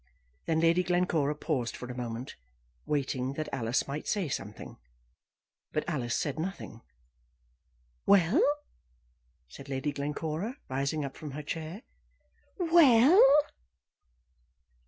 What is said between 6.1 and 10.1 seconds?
said nothing. "Well?" said Lady